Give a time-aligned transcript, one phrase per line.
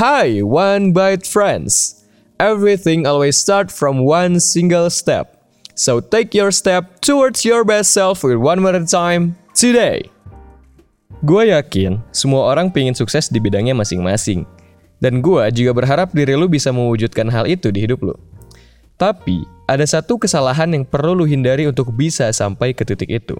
[0.00, 2.00] Hi, One Bite friends.
[2.40, 5.44] Everything always start from one single step.
[5.76, 10.08] So take your step towards your best self with one more time today.
[11.28, 14.48] Gue yakin semua orang pengen sukses di bidangnya masing-masing.
[14.96, 18.16] Dan gue juga berharap diri lu bisa mewujudkan hal itu di hidup lu.
[18.96, 23.36] Tapi, ada satu kesalahan yang perlu lu hindari untuk bisa sampai ke titik itu.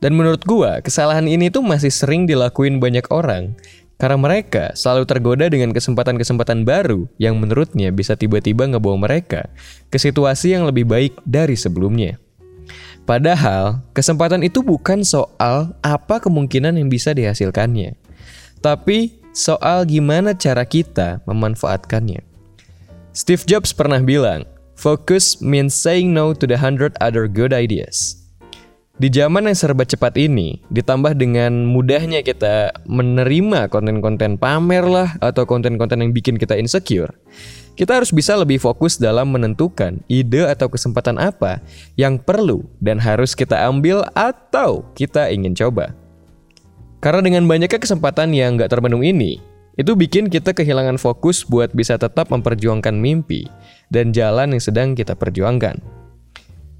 [0.00, 3.52] Dan menurut gua, kesalahan ini tuh masih sering dilakuin banyak orang
[3.98, 9.50] karena mereka selalu tergoda dengan kesempatan-kesempatan baru yang menurutnya bisa tiba-tiba ngebawa mereka
[9.90, 12.16] ke situasi yang lebih baik dari sebelumnya.
[13.02, 17.98] Padahal, kesempatan itu bukan soal apa kemungkinan yang bisa dihasilkannya,
[18.62, 22.22] tapi soal gimana cara kita memanfaatkannya.
[23.16, 24.46] Steve Jobs pernah bilang,
[24.78, 28.27] "Focus means saying no to the hundred other good ideas."
[28.98, 35.46] Di zaman yang serba cepat ini, ditambah dengan mudahnya kita menerima konten-konten pamer lah atau
[35.46, 37.14] konten-konten yang bikin kita insecure,
[37.78, 41.62] kita harus bisa lebih fokus dalam menentukan ide atau kesempatan apa
[41.94, 45.94] yang perlu dan harus kita ambil atau kita ingin coba.
[46.98, 49.38] Karena dengan banyaknya kesempatan yang nggak terpenuhi ini,
[49.78, 53.46] itu bikin kita kehilangan fokus buat bisa tetap memperjuangkan mimpi
[53.94, 55.97] dan jalan yang sedang kita perjuangkan.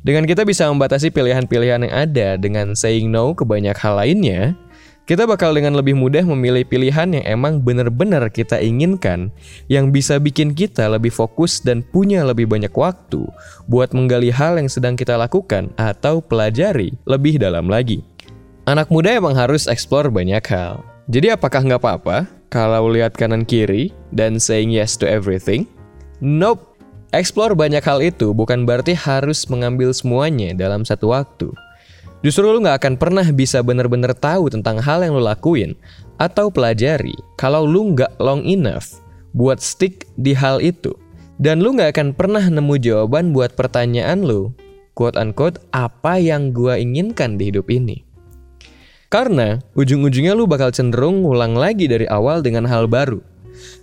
[0.07, 4.55] Dengan kita bisa membatasi pilihan-pilihan yang ada dengan saying no ke banyak hal lainnya,
[5.09, 9.33] kita bakal dengan lebih mudah memilih pilihan yang emang benar-benar kita inginkan,
[9.65, 13.25] yang bisa bikin kita lebih fokus dan punya lebih banyak waktu
[13.73, 18.05] buat menggali hal yang sedang kita lakukan atau pelajari lebih dalam lagi.
[18.69, 20.85] Anak muda emang harus explore banyak hal.
[21.09, 25.65] Jadi apakah nggak apa-apa kalau lihat kanan kiri dan saying yes to everything?
[26.21, 26.68] Nope.
[27.09, 31.49] Explore banyak hal itu bukan berarti harus mengambil semuanya dalam satu waktu.
[32.21, 35.73] Justru lu gak akan pernah bisa bener-bener tahu tentang hal yang lu lakuin
[36.21, 39.01] atau pelajari kalau lu gak long enough
[39.33, 40.93] buat stick di hal itu.
[41.41, 44.53] Dan lu gak akan pernah nemu jawaban buat pertanyaan lu,
[44.93, 48.05] quote unquote, apa yang gua inginkan di hidup ini.
[49.09, 53.25] Karena ujung-ujungnya lu bakal cenderung ngulang lagi dari awal dengan hal baru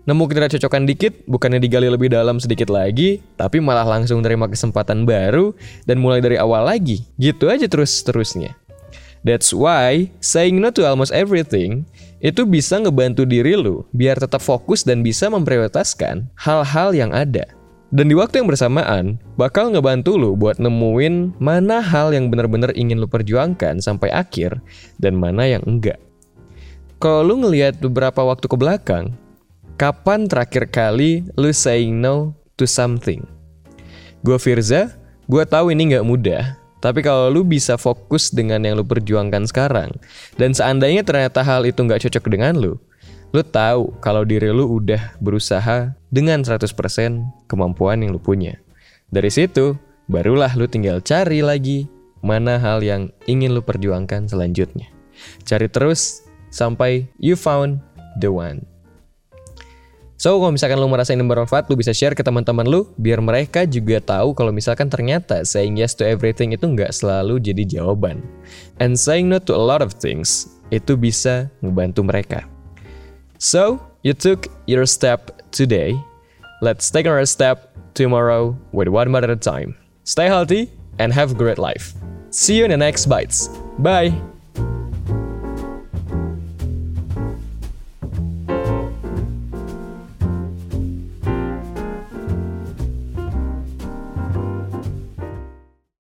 [0.06, 5.56] Nemu ketidakcocokan dikit, bukannya digali lebih dalam sedikit lagi, tapi malah langsung terima kesempatan baru
[5.90, 7.06] dan mulai dari awal lagi.
[7.18, 8.53] Gitu aja terus-terusnya.
[9.25, 11.90] That's why saying no to almost everything
[12.22, 17.50] itu bisa ngebantu diri lu biar tetap fokus dan bisa memprioritaskan hal-hal yang ada.
[17.90, 23.02] Dan di waktu yang bersamaan, bakal ngebantu lu buat nemuin mana hal yang benar-benar ingin
[23.02, 24.62] lu perjuangkan sampai akhir
[25.02, 25.97] dan mana yang enggak.
[27.02, 29.14] Kalau lu ngelihat beberapa waktu ke belakang,
[29.75, 33.28] Kapan terakhir kali lu saying no to something?
[34.24, 34.96] Gue Firza,
[35.28, 39.91] gue tahu ini nggak mudah, tapi kalau lu bisa fokus dengan yang lu perjuangkan sekarang,
[40.40, 42.80] dan seandainya ternyata hal itu nggak cocok dengan lu,
[43.35, 46.72] lu tahu kalau diri lu udah berusaha dengan 100%
[47.52, 48.56] kemampuan yang lu punya.
[49.12, 49.75] Dari situ,
[50.08, 51.91] barulah lu tinggal cari lagi
[52.24, 54.88] mana hal yang ingin lu perjuangkan selanjutnya.
[55.44, 57.84] Cari terus sampai you found
[58.24, 58.64] the one.
[60.25, 63.62] So, kalau misalkan lu merasa ini bermanfaat, lu bisa share ke teman-teman lu biar mereka
[63.69, 68.25] juga tahu kalau misalkan ternyata saying yes to everything itu nggak selalu jadi jawaban.
[68.81, 72.41] And saying no to a lot of things itu bisa ngebantu mereka.
[73.38, 75.94] So, you took your step today.
[76.66, 79.78] Let's take our step tomorrow with one minute at a time.
[80.09, 81.94] Stay healthy and have a great life.
[82.34, 83.46] See you in the next bites.
[83.78, 84.34] Bye.